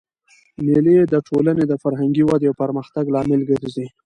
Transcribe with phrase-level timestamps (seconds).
[0.65, 3.85] مېلې د ټولني د فرهنګي ودئ او پرمختګ لامل ګرځي.